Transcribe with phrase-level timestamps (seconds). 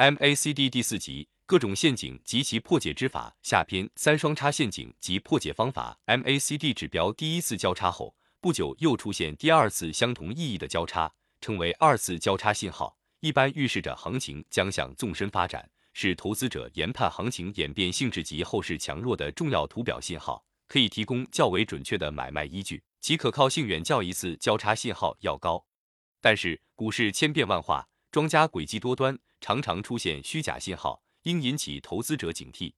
[0.00, 6.00] MACD 第四集各种陷阱及其破解之法下篇三双叉陷阱及破解方法。
[6.06, 25.66] MACD 指标第一次交叉后不久又出现第二次相同意义的交叉，称为二次交叉信号，一般预示着行情将向纵深发展，是投资者研判行情演变性质及后市强弱的重要图表信号，可以提供较为准确的买卖依据，其可靠性远较一次交叉信号要高。
[26.22, 29.18] 但是股市千变万化，庄家诡计多端。
[29.40, 32.72] 常常出现虚假信号，应引起投资者警惕。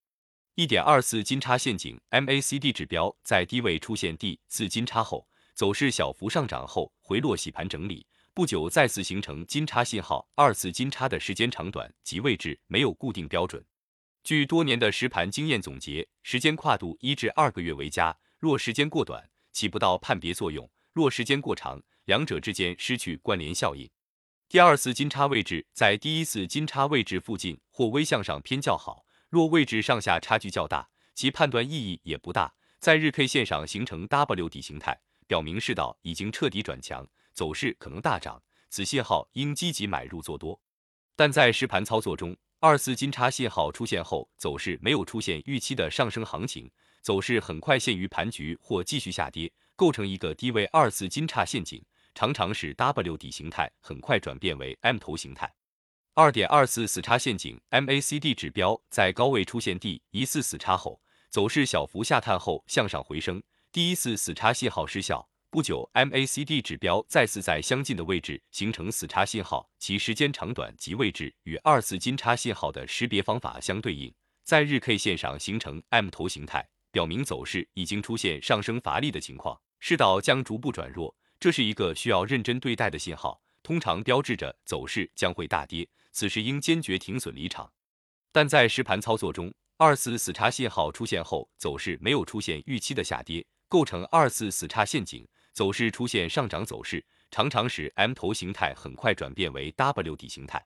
[0.55, 10.29] 一点二四金叉陷阱 MACD 指标在低位出现第四金叉后，走势小幅上涨后回落洗盘整理，不久再次形成金叉信号。
[10.35, 13.65] 二次金叉的时间长短及位置没有固定标准。
[14.23, 18.17] 据多年的实盘经验总结，时间跨度一至二个月为佳。
[18.39, 23.89] 若时间过短，起不到判别作用；若时间过长，两者之间失去关联效应。
[24.53, 32.53] 第二次金叉位置在第一次金叉位置附近或微向上偏较好，若位置上下差距较大，其判断意义也不大。
[32.79, 40.61] 在日 K 线上形成 W 底形态，表明市道已经彻底转强，走势可能大涨，此信号应积极买入做多。
[41.17, 51.83] 但在实盘操作中，二次金叉信号出现后，走势没有出现预期的上升行情，走势很快陷于盘局或继续下跌，构成一个低位二次金叉陷阱。
[52.15, 55.53] 常常使 W 底形态很快转变为 M 头形态。
[56.15, 65.27] 二点二四死叉陷阱 MACD 指标在高位出现第一次死叉后，走势小幅下探后向上回升，第一次死叉信号失效。
[65.49, 81.15] 不久，MACD 指标再次在相近的位置形成死叉信号，其时间长短及位置与二次金叉信号的识别方法相对应，在日 K 线上形成 M 头形态，表明走势已经出现上升乏力的情况，势道将逐步转弱。
[81.43, 87.69] 这是一个需要认真对待的信号，通常标志着走势将会大跌，此时应坚决停损离场。
[88.31, 100.65] 但在实盘操作中，二次死叉信号出现后，走势没有出现预期的下跌，构成二次死叉陷阱，走势出现上涨走势，常常使 M 头形态很快转变为 W 底形态。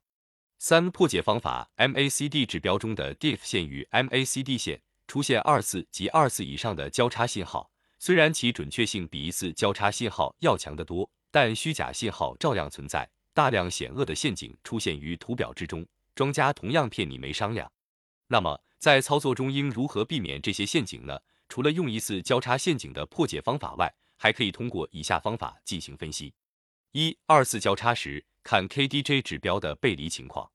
[0.58, 7.70] 三、破解方法：MACD 指标中的 DIFF 线与 MACD 线出现二次及二次以上的交叉信号。
[7.98, 17.70] 虽然其准确性比一次交叉信号要强得多，但虚假信号照样存在，大量险恶的陷阱出现于图表之中，庄家同样骗你没商量。
[18.28, 21.18] 那么在操作中应如何避免这些陷阱呢？
[21.48, 26.34] 除了用一次交叉陷阱的破解方法外，还可以通过以下方法进行分析：
[26.92, 30.50] 一、二次交叉时看 KDJ 指标的背离情况，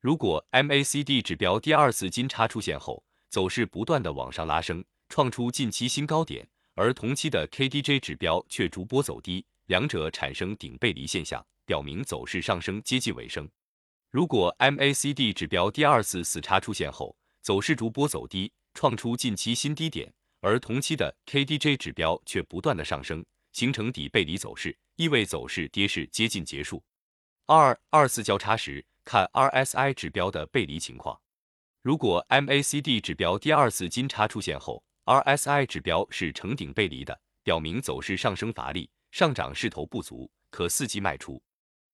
[0.00, 6.48] 如果 MACD 指标第二次金叉出现后，走势不断的往上拉升，创出近期新高点。
[6.76, 13.48] 而同期的 KDJ 指标却逐波走低，两者产生顶背离现象，表明走势上升接近尾声。
[14.10, 26.84] 如果 MACD 指标第二次死叉出现后，走势逐波走低，创出近期新低点，而同期的 KDJ 指标却不断的上升，形成底背离走势，意味走势跌势接近结束。
[27.46, 31.18] 二二次交叉时，看 RSI 指标的背离情况。
[31.80, 41.40] 如果 MACD 指标第二次金叉出现后，RSI 指标是呈顶背离的，表明走势上升乏力，上涨势头不足，可伺机卖出。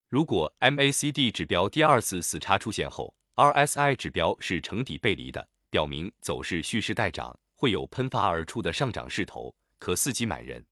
[0.09, 10.65] 如果 MACD 指标第二次死叉出现后，RSI 指标是呈底背离的，表明走势蓄势待涨，会有喷发而出的上涨势头，可伺机买人。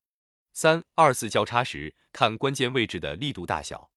[0.53, 3.89] 三二次交叉时，看关键位置的力度大小。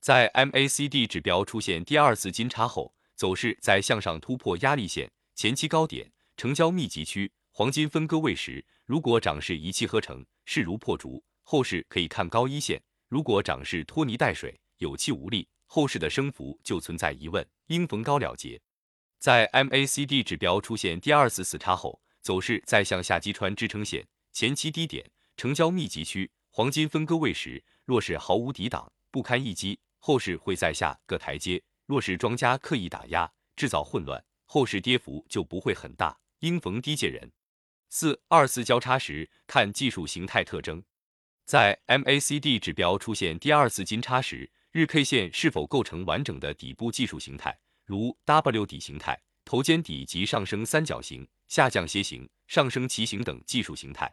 [0.00, 7.32] 在 MACD 指标出现第二次金叉后，走势在向上突破压力线、前期高点、成交密集区。
[7.54, 18.58] 黄金分割位时，如果涨势一气呵成，势如破竹，后市可以看高一线；如果涨势拖泥带水，有气无力，后市的升幅就存在疑问，应逢高了结。
[19.18, 24.02] 在 MACD 指标出现第二次死叉后，走势再向下击穿支撑线、
[24.32, 37.30] 前期低点、成交密集区、黄金分割位时，若是毫无抵挡，不堪一击，后市会在下个台阶；若是庄家刻意打压，制造混乱，后市跌幅就不会很大，应逢低借人。
[37.94, 40.82] 四二次交叉时，看技术形态特征。
[41.44, 47.54] 在 MACD 指标出现第二次金叉时，日 K 线是否构成完整的底部技术形态，
[47.84, 54.10] 如 W 底形态、头肩底及上升三角形、下降楔形、上升旗形等技术形态。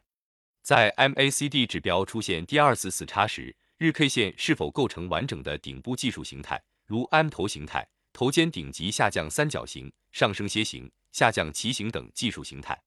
[0.62, 12.78] 在 MACD 指标出现第二次死叉时，日 K 线是否构成完整的顶部技术形态，如 M 头形态、头肩顶及下降三角形、上升楔形、下降旗形等技术形态。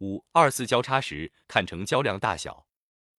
[0.00, 2.66] 五二次交叉时看成交量大小，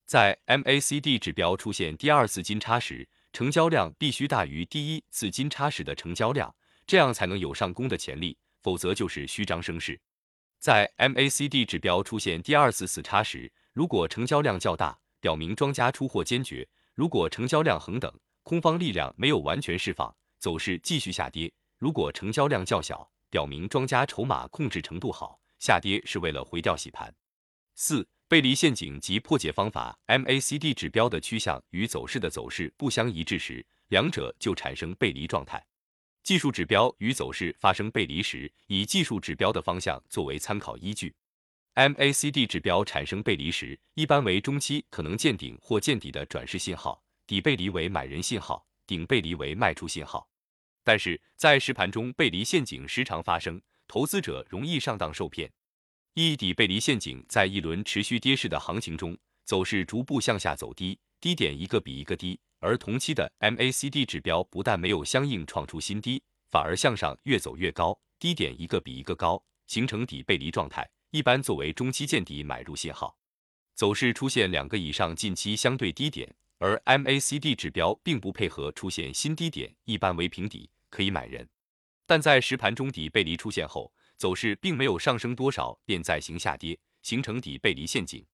[0.06, 6.56] 在 MACD 指标出现第二次金叉时，成交量必须大于第一次金叉时的成交量，
[6.88, 10.00] 这样才能有上攻的潜力，否则就是虚张声势。
[10.58, 16.66] 在 MACD 指标出现第二次死叉时，如果成交量较大，表明庄家出货坚决；
[16.96, 27.14] 如果成交量恒等，空方力量没有完全释放，走势继续下跌；如果成交量较小，表明庄家筹码控制程度好，下跌是为了回调洗盘。
[27.76, 35.66] 四、背离陷阱及破解方法：MACD 指标的趋向与走势的走势不相一致时，两者就产生背离状态。
[36.24, 41.16] 技术指标与走势发生背离时，以技术指标的方向作为参考依据。
[41.76, 50.30] MACD 指标产生背离时，一般为中期可能见顶或见底的转势信号，底背离为买人信号，顶背离为卖出信号。
[50.84, 55.52] 但是在实盘中，背离陷阱时常发生，投资者容易上当受骗。
[56.14, 62.40] 一底背离陷阱在一轮持续跌势的行情中，走势逐步向下走低，低点一个比一个低。
[62.60, 66.22] 而同期的 MACD 指标不但没有相应创出新低，
[66.52, 73.18] 反而向上越走越高，低点一个比一个高，形成底背离状态，一般作为中期见底买入信号。
[73.74, 81.48] 走势出现两个以上近期相对低点，而 MACD 指标并不配合出现新低点，一般为平底，可以买人。
[82.10, 88.26] 但在实盘中底背离出现后，走势并没有上升多少，便再行下跌，形成底背离陷阱。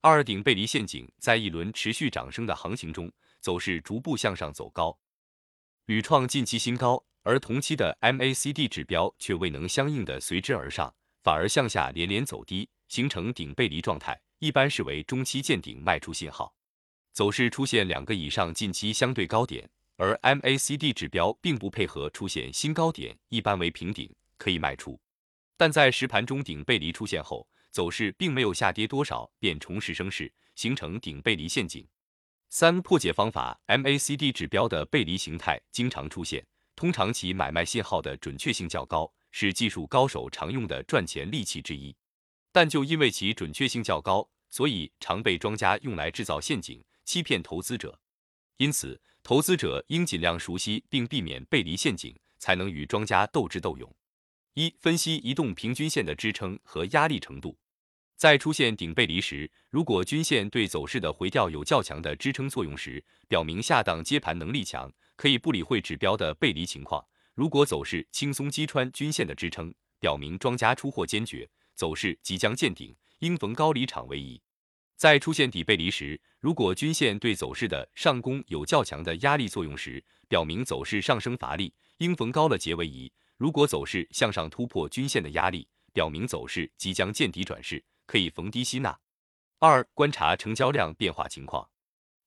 [0.00, 3.08] 二顶背离陷阱在一轮持续涨升的行情中。
[3.40, 4.96] 走势逐步向上走高，
[5.86, 10.92] 屡创近期新高，而同期的 MACD 指标却未能相应的随之而上，
[11.22, 16.52] 反而向下连连走低，形成顶背离状态，一般视为中期见顶卖出信号。
[17.12, 25.00] 走势出现两个以上近期相对高点，而 MACD 指标并不配合出现新高点，一般为平顶，可以卖出。
[25.56, 31.86] 但在实盘中顶背离出现后，走势并没有下跌多少，便重拾升势，形成顶背离陷阱。
[32.48, 41.94] 三破解方法：MACD 指标的背离形态经常出现，通常其买卖信号的准确性较高，是技术高手常用的赚钱利器之一。
[42.50, 47.98] 但就因为其准确性较高，所以常被庄家用来制造陷阱，欺骗投资者。
[48.58, 53.94] 因此，投资者应尽量熟悉并避免背离陷阱，才能与庄家斗智斗勇。
[54.54, 57.56] 一、分析移动平均线的支撑和压力程度。
[58.16, 67.04] 在出现顶背离时，如果均线对走势的回调有较强的支撑作用时，表明下档接盘能力强，可以不理会指标的背离情况。
[67.34, 74.40] 如果走势轻松击穿均线的支撑，表明庄家出货坚决，走势即将见顶，应逢高离场为宜。
[75.02, 83.12] 在出现底背离时，如果均线对走势的上攻有较强的压力作用时，表明走势上升乏力，应逢高了结为宜。
[83.36, 87.84] 如果走势向上突破均线的压力，表明走势即将见底转势。
[88.06, 88.96] 可以逢低吸纳。
[89.58, 91.68] 二、观察成交量变化情况，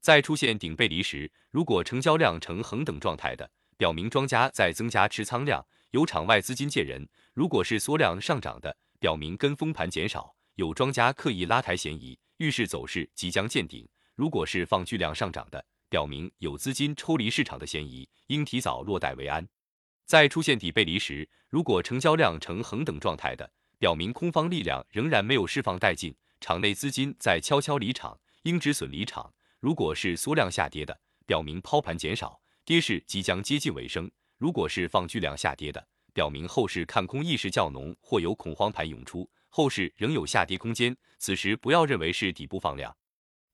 [0.01, 13.85] 在出现顶背离时，如果成交量呈恒等状态的，表明庄家在增加持仓量，有场外资金借人；如果是缩量上涨的，表明跟风盘减少，有庄家刻意拉抬嫌疑，预示走势即将见顶；
[14.15, 19.47] 如果是放巨量上涨的，表明有资金抽离市场的嫌疑，应提早落袋为安。
[20.05, 23.49] 在出现底背离时，如果成交量呈恒等状态的，
[23.79, 29.33] 表明空方力量仍然没有释放殆尽，场内资金在悄悄离场，应止损离场。
[29.59, 40.93] 如果是缩量下跌的，表明抛盘减少，跌势即将接近尾声；如果是放巨量下跌的，表明后市看空意识较浓，或有恐慌盘涌出，后市仍有下跌空间。
[41.17, 42.93] 此时不要认为是底部放量。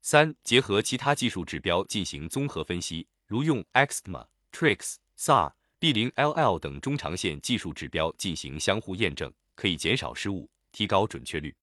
[0.01, 9.31] 三、结合其他技术指标进行综合分析，如用 XMA、TRIX、SAR、B0LL 等中长线技术指标进行相互验证。
[9.53, 11.55] 可以减少失误，提高准确率。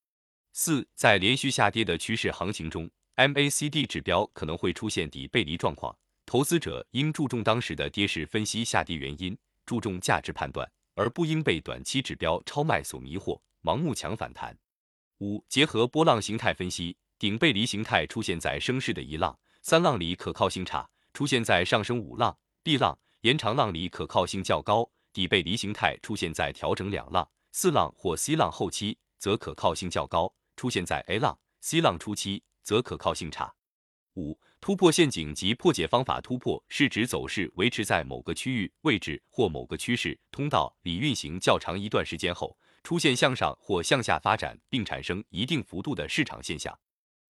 [0.52, 14.56] 四，在连续下跌的趋势行情中，MACD 指标可能会出现底背离状况，投资者应注重当时的跌势分析下跌原因，注重价值判断，而不应被短期指标超卖所迷惑，盲目抢反弹。
[15.18, 27.28] 五，结合波浪形态分析，顶背离形态出现在升势的一浪、三浪里可靠性差，出现在上升五浪、B 浪、延长浪里可靠性较高，底背离形态出现在调整两浪。
[27.50, 33.52] 四浪或 C 浪后期则可靠性较高，出现在 A 浪、C 浪初期则可靠性差。
[34.14, 36.20] 五、突破陷阱及破解方法。
[36.20, 42.56] 突破是指走势维持在某个区域位置或某个趋势通道里运行较长一段时间后，
[42.88, 46.75] 出现向上或向下发展，并产生一定幅度的市场现象。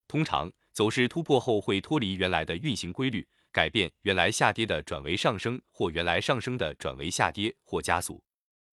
[0.07, 8.23] 通常，走势突破后会脱离原来的运行规律，改变原来下跌的转为上升，或原来上升的转为下跌或加速。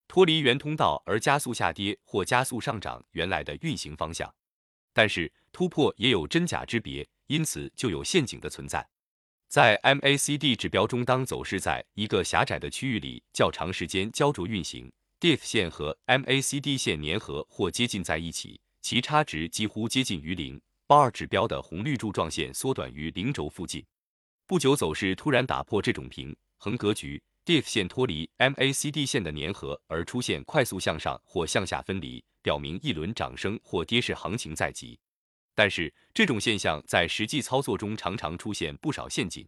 [0.08, 4.32] 脱离原通道而加速下跌或加速上涨原来的运行方向，
[4.94, 8.88] 但是突破也有真假之别，因此就有陷阱的存在。
[9.48, 20.62] 在 MACD 指标中，当走势在一个狭窄的区域里较长时间焦灼运行，DIF 线和 MACD 线粘合或接近在一起，其差值几乎接近于零。
[20.88, 23.84] bar 指标的红绿柱状线缩短于零轴附近。
[24.46, 35.00] 不久，走势突然打破这种平衡格局，DIF 线脱离 MACD 线的粘合而出现快速向上或向下分离，表明一轮涨升或跌势行情在即。
[35.56, 39.48] 但是，这种现象在实际操作中常常出现不少陷阱。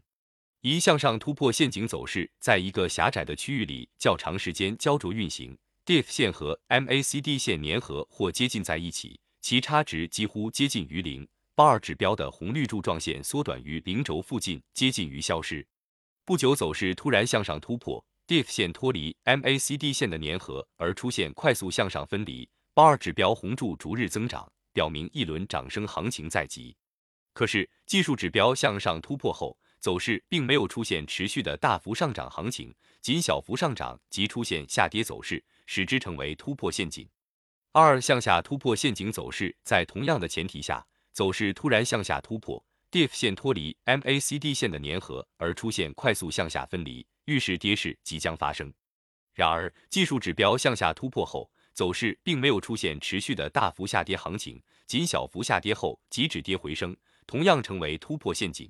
[0.62, 11.28] 一向上突破陷阱走势，在一个狭窄的区域里较长时间焦灼运行，DIF 线和 MACD 线粘合或接近在一起，其差值几乎接近于零。
[11.56, 15.66] bar 指标的红绿柱状线缩短于零轴附近，接近于消失。
[16.26, 24.52] 不久，走势突然向上突破，DIF 线脱离 MACD 线的粘合而出现快速向上分离，bar 指标红柱逐日增长。
[24.74, 26.76] 表明一轮涨升行情在即，
[27.34, 37.08] 可是技术指标向上突破后，走势并没有出现持续的大幅上涨行情，仅小幅上涨即出现下跌走势，使之成为突破陷阱。
[37.72, 48.74] 二向下突破陷阱走势，在同样的前提下，走势突然向下突破，DIF 线脱离 MACD 线的粘合而出现快速向下分离，预示跌势即将发生。
[49.34, 58.68] 然而技术指标向下突破后，走势并没有出现持续的大幅下跌行情，仅小幅下跌后即止跌回升，同样成为突破陷阱。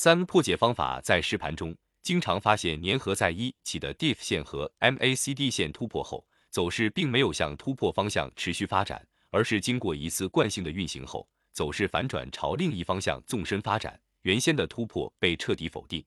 [0.00, 16.04] 三破解方法在实盘中经常发现粘合在一起的 DIF 线和 MACD 线突破后，走势并没有向突破方向持续发展，而是经过一次惯性的运行后，走势反转朝另一方向纵深发展，原先的突破被彻底否定。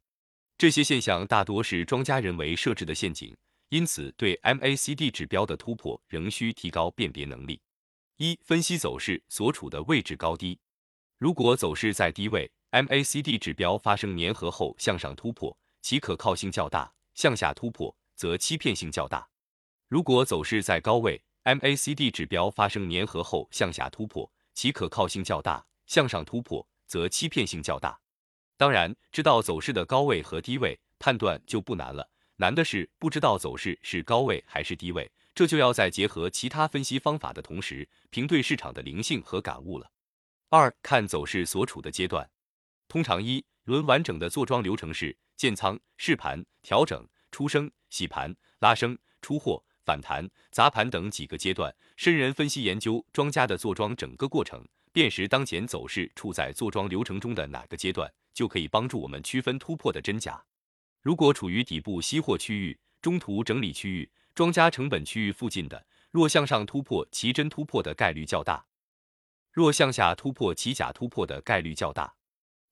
[0.57, 3.35] 这些现象大多是庄家人为设置的陷阱。
[3.67, 7.59] 因此，对 MACD 指标的突破仍需提高辨别能力。
[8.15, 10.57] 一、分析走势所处的位置高低。
[11.17, 19.27] 如果走势在低位，MACD 指标发生粘合后向上突破，其可靠性较大；向下突破则欺骗性较大。
[19.87, 27.99] 如果走势在高位，MACD 指标发生粘合后向下突破，其可靠性较大；向上突破则欺骗性较大。
[28.55, 32.09] 当然，知道走势的高位和低位，判断就不难了。
[32.37, 39.91] 难的是不知道走势是高位还是低位，这就要在结合其他分析方法的同时，凭对市场的灵性和感悟了。
[40.49, 42.29] 二看走势所处的阶段，
[42.91, 51.73] 通常一轮完整的坐庄流程是建仓、试盘、调整、出升、洗盘、拉升、出货、反弹、砸盘等几个阶段。
[51.95, 60.43] 深人分析研究庄家的坐庄整个过程，辨识当前走势处在坐庄流程中的哪个阶段，就可以帮助我们区分突破的真假。
[61.01, 68.65] 如果处于底部吸货区域、中途整理区域、庄家成本区域附近的，若向上突破，其真突破的概率较大；
[69.53, 72.15] 若向下突破，其假突破的概率较大。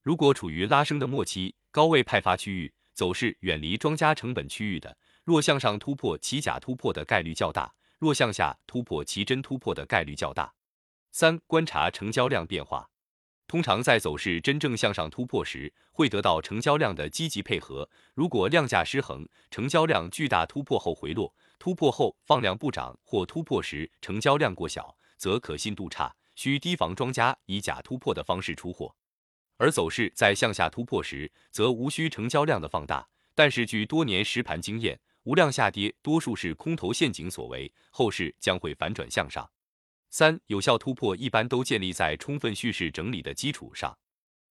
[0.09, 10.51] 如果处于拉升的末期、高位派发区域，走势远离庄家成本区域的，若向上突破，其假突破的概率较大；若向下突破，其真突破的概率较大。
[11.11, 12.89] 三、观察成交量变化。
[13.45, 17.87] 通常在走势真正向上突破时，会得到成交量的积极配合。
[18.15, 28.95] 如果量价失衡，成交量巨大突破后回落，突破后放量不涨，或突破时成交量过小，则可信度差，需提防庄家以假突破的方式出货。
[29.59, 33.05] 而走势在向下突破时，则无需成交量的放大。
[33.35, 39.47] 但是据多年实盘经验，无量下跌多数是空头陷阱所为，后市将会反转向上。
[40.09, 43.95] 三有效突破一般都建立在充分叙事整理的基础上。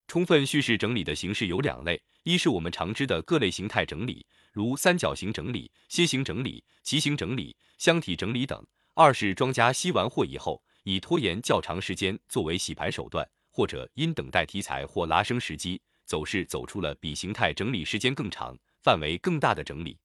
[0.07, 8.62] 充分叙事整理的形式有两类：一是我们常知的各类形态整理，如三角形整理、楔形整理、旗形整理、箱体整理等；
[8.95, 13.27] 二是庄家吸完货以后，以拖延较长时间作为洗盘手段，
[13.59, 19.99] 或者因等待题材或拉升时机，走势走出了比形态整理时间更长、范围更大的整理。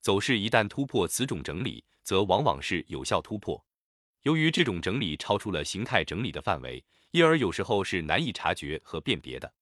[0.00, 3.60] 走势一旦突破此种整理，则往往是有效突破。
[4.22, 9.52] 由于这种整理超出了形态整理的范围，因而有时候是难以察觉和辨别的。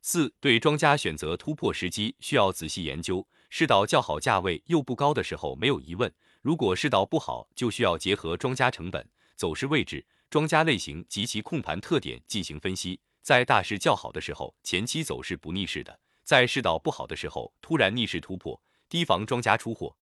[0.00, 6.08] 四对庄家选择突破时机需要仔细研究，市道较好、价位又不高的时候没有疑问；
[6.42, 12.98] 如果市道不好，就需要结合庄家成本、走势位置、庄家类型及其控盘特点进行分析。
[13.22, 15.92] 在大势较好的时候，前期走势不逆势的；
[16.24, 19.96] 在市道不好的时候，突然逆势突破，提防庄家出货。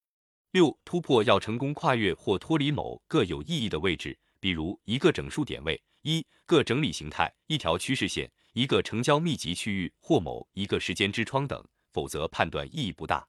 [0.53, 11.63] 六突破要成功跨越或脱离某个有意义的位置，比如一个整数点位、一个整理形态、一条趋势线、一个成交密集区域或某一个时间之窗等，
[11.93, 13.29] 否则判断意义不大。